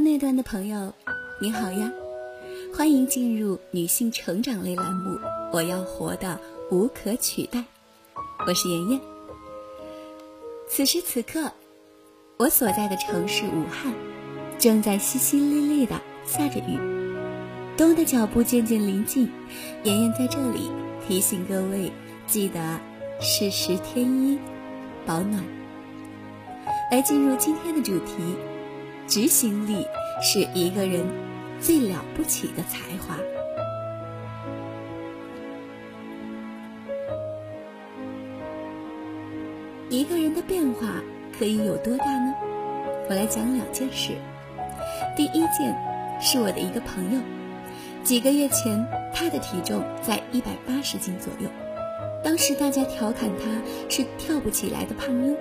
[0.00, 0.94] 那段的朋友，
[1.40, 1.90] 你好呀，
[2.72, 5.18] 欢迎进入女性成长类栏目。
[5.52, 6.38] 我要活的
[6.70, 7.64] 无可取代，
[8.46, 9.00] 我是妍妍。
[10.68, 11.50] 此时此刻，
[12.36, 13.92] 我所在的城市武汉
[14.58, 16.78] 正在淅淅沥沥的下着雨，
[17.76, 19.28] 冬的脚步渐渐临近。
[19.82, 20.70] 妍妍在这里
[21.06, 21.90] 提醒各位，
[22.26, 22.78] 记得
[23.20, 24.38] 适时添衣，
[25.04, 25.42] 保暖。
[26.92, 28.14] 来进入今天的主题。
[29.08, 29.86] 执行力
[30.20, 31.02] 是一个人
[31.58, 33.16] 最了不起的才华。
[39.88, 41.02] 一个人的变化
[41.38, 42.34] 可以有多大呢？
[43.08, 44.12] 我来讲两件事。
[45.16, 45.74] 第一件
[46.20, 47.20] 是我的一个朋友，
[48.04, 51.48] 几个月前他的体重在一百八十斤左右，
[52.22, 55.34] 当时大家调侃他是跳不起来的胖妞。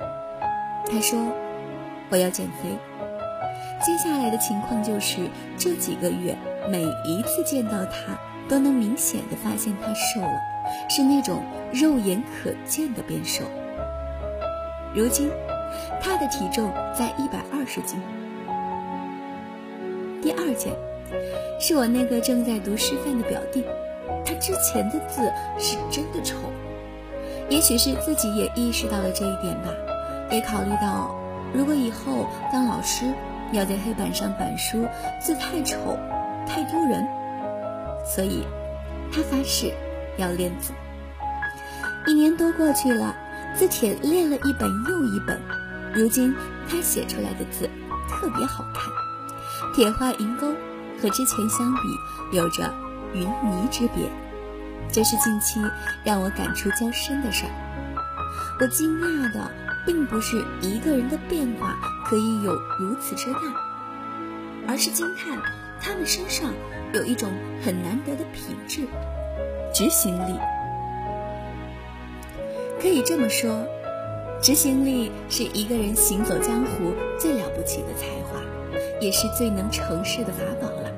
[0.90, 1.20] 他说
[2.10, 2.70] ：“我要减肥。”
[3.80, 6.36] 接下来的情况就是，这几个月
[6.68, 8.18] 每一次见到他，
[8.50, 10.42] 都能明显的发现他瘦了，
[10.90, 13.44] 是那种肉眼可见的变瘦。
[14.96, 15.30] 如今，
[16.02, 18.02] 他的体重在一百二十斤。
[20.24, 20.74] 第二件，
[21.60, 23.64] 是我那个正在读师范的表弟，
[24.26, 25.22] 他之前的字
[25.60, 26.36] 是真的丑，
[27.48, 29.70] 也许是自己也意识到了这一点吧，
[30.32, 31.16] 也考虑到
[31.54, 33.06] 如果以后当老师。
[33.52, 34.88] 要在黑板上板书，
[35.22, 35.98] 字太丑，
[36.46, 37.08] 太丢人，
[38.06, 38.46] 所以，
[39.12, 39.74] 他发誓
[40.18, 40.74] 要练字。
[42.06, 43.16] 一年多过去了，
[43.56, 45.40] 字帖练了一本又一本，
[45.94, 46.34] 如今
[46.70, 47.70] 他写出来的字
[48.10, 50.54] 特别好看，铁画银钩，
[51.02, 52.74] 和之前相比有着
[53.14, 54.10] 云泥之别。
[54.92, 55.60] 这是近期
[56.04, 57.52] 让我感触较深的事儿。
[58.60, 59.52] 我惊讶的。
[59.88, 61.74] 并不是一个人的变化
[62.10, 63.42] 可以有如此之大，
[64.66, 65.38] 而是惊叹
[65.82, 66.54] 他们身上
[66.94, 67.30] 有一种
[67.62, 68.88] 很难得的品质——
[69.76, 70.40] 执行力。
[72.80, 73.66] 可以这么说，
[74.42, 78.40] 执行力是一个人行走江湖最了不起的才华，
[79.02, 80.90] 也是最能成事的法宝了。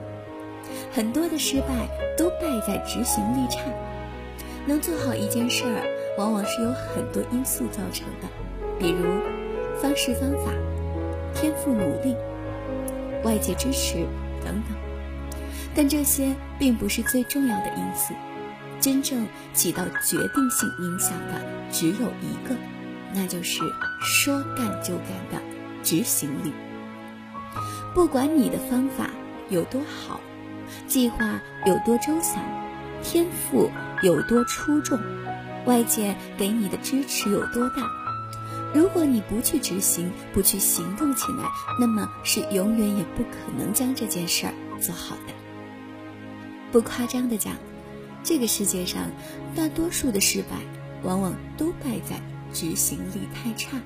[0.92, 3.62] 很多的失败都败在执行力差。
[4.68, 8.28] 能做好一件事儿，往往是有很多因素造成的。
[8.78, 9.06] 比如
[9.82, 10.52] 方式方法、
[11.34, 12.16] 天赋努力、
[13.24, 14.06] 外界支持
[14.44, 14.78] 等等，
[15.76, 18.14] 但这些并不是最重要的因素。
[18.82, 22.56] 真正起到决定性影响的只有一个，
[23.14, 23.60] 那就是
[24.02, 25.38] 说干就干的
[25.84, 26.54] 执行力。
[27.94, 29.10] 不管你的方法
[29.50, 30.22] 有多好，
[30.88, 32.42] 计划有多周详，
[33.04, 33.70] 天赋
[34.02, 34.98] 有多出众，
[35.66, 37.84] 外界给你的支持有多大。
[38.72, 41.50] 如果你不去执行，不去行动起来，
[41.80, 45.34] 那么是永远也不可能将这件事儿做好的。
[46.72, 47.56] 不夸张的讲，
[48.24, 49.10] 这个世界上
[49.56, 50.62] 大多数的失败，
[51.02, 52.22] 往往都败在
[52.54, 53.82] 执行力太差。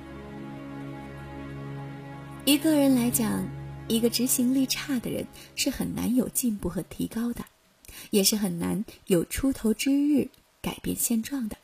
[2.44, 3.42] 一个人来讲，
[3.88, 7.46] 一个执行力差的人是很难有进步和提高的，
[8.10, 10.28] 也是很难有出头之日、
[10.60, 11.56] 改变现状的。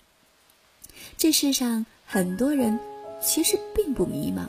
[1.18, 2.80] 这世上很多人。
[3.20, 4.46] 其实并不迷茫，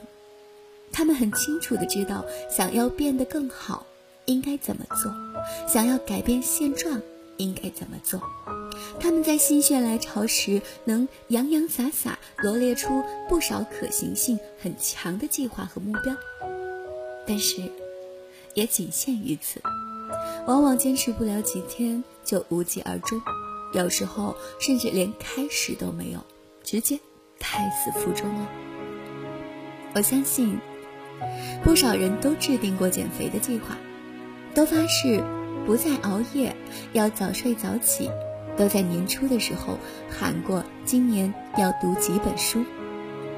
[0.90, 3.86] 他们很清楚的知道，想要变得更好，
[4.26, 5.12] 应该怎么做；
[5.68, 7.00] 想要改变现状，
[7.36, 8.20] 应该怎么做。
[8.98, 16.14] 他们在心血来潮时，能洋洋洒洒罗列出不少可行性很强的计划和目标，
[17.26, 17.62] 但是，
[18.54, 19.60] 也仅限于此，
[20.46, 23.20] 往往坚持不了几天就无疾而终，
[23.74, 26.18] 有时候甚至连开始都没有，
[26.64, 26.98] 直接。
[27.42, 28.48] 胎死腹中了。
[29.94, 30.58] 我相信，
[31.62, 33.76] 不少人都制定过减肥的计划，
[34.54, 35.22] 都发誓
[35.66, 36.54] 不再熬夜，
[36.92, 38.08] 要早睡早起，
[38.56, 39.78] 都在年初的时候
[40.08, 42.64] 喊过今年要读几本书，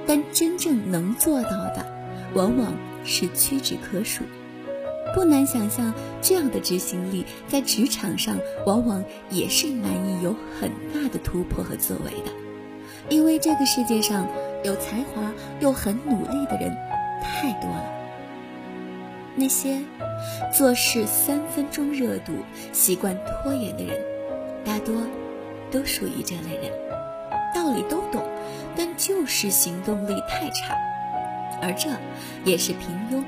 [0.06, 1.85] 但真正能做到的，
[2.35, 2.75] 往往
[3.05, 4.23] 是屈指可数。
[5.15, 12.44] 不难想象，这样的执行力在职场上往往也是难以有很大的突破和作为的。
[13.09, 14.27] 因为这个世界上
[14.62, 16.77] 有才华又很努力的人
[17.23, 17.85] 太多了，
[19.37, 19.81] 那些
[20.53, 22.33] 做事三分钟热度、
[22.73, 24.01] 习惯拖延的人，
[24.65, 24.95] 大多
[25.71, 26.73] 都属于这类人。
[27.55, 28.23] 道理都懂，
[28.77, 30.77] 但就是行动力太差，
[31.62, 31.91] 而这
[32.45, 33.23] 也是平庸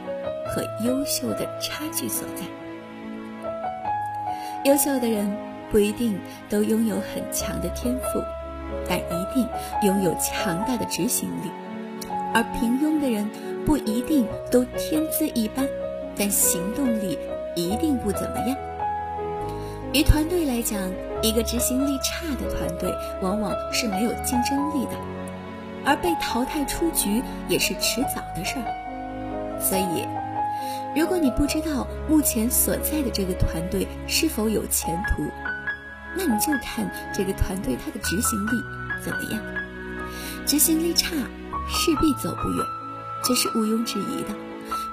[0.49, 2.43] 和优秀的差距所在。
[4.65, 5.37] 优秀的人
[5.71, 6.19] 不一定
[6.49, 8.23] 都拥有很强的天赋。
[8.89, 8.99] 但
[9.83, 11.51] 拥有强大的执行力，
[12.33, 13.29] 而平庸的人
[13.65, 15.67] 不一定都天资一般，
[16.17, 17.19] 但行动力
[17.57, 18.57] 一定不怎么样。
[19.93, 20.79] 于团队来讲，
[21.23, 24.93] 一个执行力差的团队往往是没有竞争力的，
[25.85, 29.59] 而被淘汰出局也是迟早的事儿。
[29.59, 30.07] 所以，
[30.95, 35.23] 如果你不知道目前所在的这个团队是否有前途，
[36.15, 38.51] 那你就看这个团队它的执行力
[39.07, 39.41] 怎么样。
[40.45, 41.15] 执行力差，
[41.69, 42.67] 势必走不远，
[43.25, 44.35] 这是毋庸置疑的。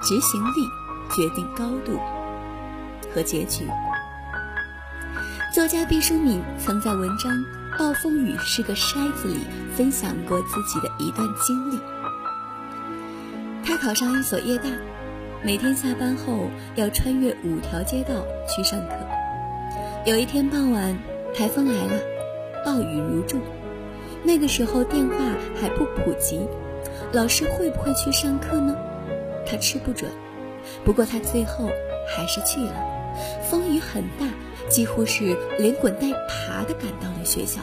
[0.02, 0.68] 执行力
[1.16, 1.98] 决定高度
[3.12, 3.66] 和结局。
[5.52, 7.32] 作家毕淑敏曾在文章
[7.78, 9.40] 《暴风雨是个筛子》里
[9.74, 11.78] 分享过自己的一段经历。
[13.64, 14.64] 他考上一所夜大，
[15.42, 18.94] 每天下班后要穿越五条街道去上课。
[20.06, 20.96] 有一天傍晚，
[21.34, 22.00] 台风来了，
[22.64, 23.40] 暴雨如注。
[24.24, 25.14] 那个时候电话
[25.60, 26.40] 还不普及，
[27.12, 28.74] 老师会不会去上课呢？
[29.46, 30.10] 他吃不准。
[30.84, 31.68] 不过他最后
[32.08, 32.74] 还是去了。
[33.42, 34.26] 风雨很大。
[34.70, 37.60] 几乎是连滚带爬的赶到了学校。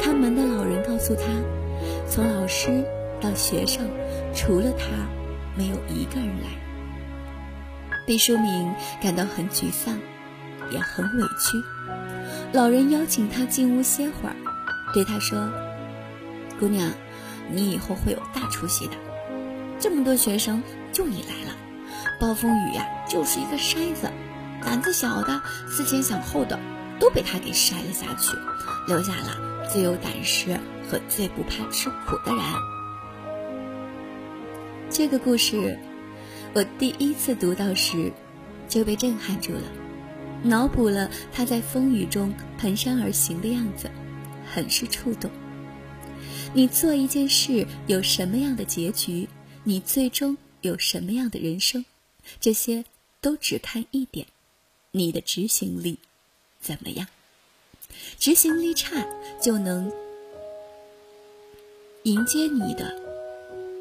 [0.00, 1.24] 看门的老人告诉他，
[2.08, 2.84] 从老师
[3.20, 3.90] 到学生，
[4.32, 4.86] 除了他，
[5.56, 6.48] 没有一个人来。
[8.06, 8.72] 毕淑敏
[9.02, 9.98] 感到很沮丧，
[10.70, 11.60] 也很委屈。
[12.52, 14.36] 老人邀请他进屋歇会儿，
[14.92, 15.50] 对他说
[16.60, 16.92] ：“姑娘，
[17.50, 18.92] 你以后会有大出息的。
[19.78, 20.62] 这么多学生，
[20.92, 21.56] 就你来了，
[22.20, 24.10] 暴风雨呀，就是一个筛子。”
[24.64, 26.56] 胆子小的、思前想后的，
[27.00, 28.36] 都被他给筛了下去，
[28.86, 30.56] 留下了最有胆识
[30.88, 32.44] 和最不怕吃苦的人。
[34.88, 35.76] 这个故事，
[36.52, 38.12] 我第一次读到时，
[38.68, 39.62] 就被震撼住了，
[40.44, 43.90] 脑补了他在风雨中蹒跚而行的样子，
[44.52, 45.30] 很是触动。
[46.54, 49.28] 你做一件事有什么样的结局，
[49.64, 51.84] 你最终有什么样的人生，
[52.40, 52.84] 这些
[53.20, 54.26] 都只看一点。
[54.90, 55.98] 你的执行力
[56.60, 57.06] 怎么样？
[58.18, 59.06] 执行力差，
[59.40, 59.90] 就能
[62.02, 62.94] 迎接你的，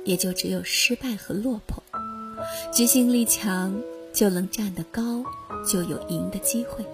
[0.06, 1.84] 也就只有失败和落魄；
[2.74, 3.78] 执行力强，
[4.14, 5.24] 就能站得高，
[5.70, 6.86] 就有赢的机会。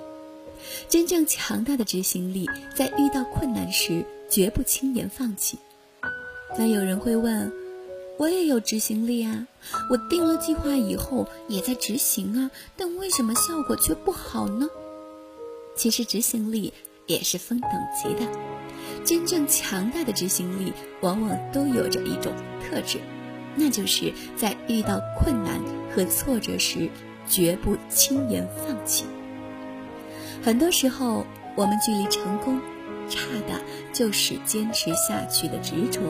[0.89, 5.57] 真正强大的执行力，在遇到困难时绝不轻言放弃。
[6.57, 7.51] 那有人会问？
[8.19, 9.45] 我也有执行力啊，
[9.91, 14.67] 我定了计划以后也在执行啊，但为什么效果却不好呢？
[15.75, 16.73] 其实执行力
[17.05, 18.27] 也是分等级的，
[19.05, 22.33] 真正强大的执行力往往都有着一种
[22.63, 22.97] 特质，
[23.55, 25.61] 那就是在遇到困难
[25.93, 26.89] 和挫折时
[27.29, 29.05] 绝不轻言放弃。
[30.43, 31.25] 很多时候，
[31.55, 32.59] 我们距离成功
[33.09, 33.61] 差的
[33.91, 36.01] 就是坚持下去的执着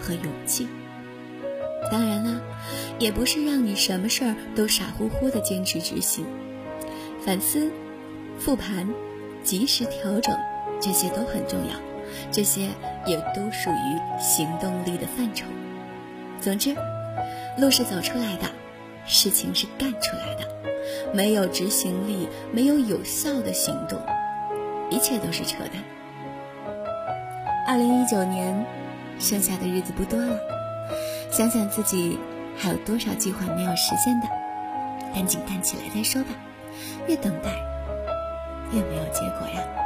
[0.00, 0.66] 和勇气。
[1.90, 2.40] 当然了，
[2.98, 6.24] 也不是让你什么事儿都傻乎乎的坚持执行，
[7.20, 7.70] 反思、
[8.38, 8.88] 复盘、
[9.44, 10.36] 及时调整，
[10.80, 11.76] 这些都很重要，
[12.32, 12.70] 这些
[13.06, 15.46] 也都属于行动力的范畴。
[16.40, 16.74] 总之，
[17.58, 18.50] 路是走出来的，
[19.06, 20.48] 事情是干出来的，
[21.12, 23.98] 没有执行力，没有有效的行动，
[24.90, 25.82] 一切都是扯淡。
[27.66, 28.64] 二零一九年，
[29.18, 30.38] 剩下的日子不多了。
[31.30, 32.18] 想想自己
[32.56, 34.26] 还有多少计划没有实现的，
[35.14, 36.28] 赶紧干起来再说吧。
[37.06, 37.50] 越等待，
[38.72, 39.85] 越没有结果呀。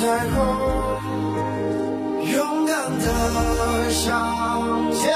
[0.00, 0.34] 彩虹，
[2.32, 3.04] 勇敢的
[3.90, 4.00] 向
[4.94, 5.12] 前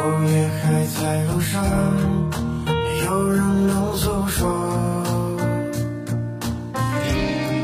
[0.00, 1.52] 我也还在路上，
[2.64, 2.72] 没
[3.04, 4.38] 有人能诉说。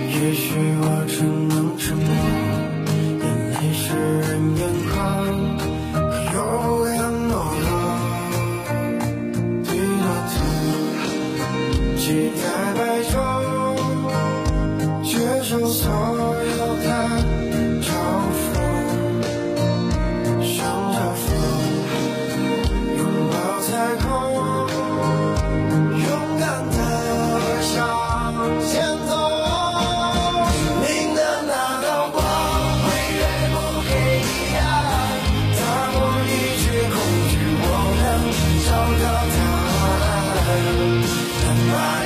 [0.09, 0.45] 也许
[0.81, 2.07] 我只能沉默，
[3.23, 4.61] 眼泪湿润眼
[4.91, 4.95] 眶，
[5.95, 6.03] 可
[6.35, 6.93] 又不敢
[7.29, 7.67] 懦弱。
[9.65, 9.69] 对
[10.01, 10.35] 了他，
[11.99, 12.05] 期
[12.41, 12.43] 待
[12.75, 13.15] 白昼，
[15.05, 15.09] 接
[15.43, 15.83] 受所
[16.59, 16.61] 有。
[41.75, 42.04] Why?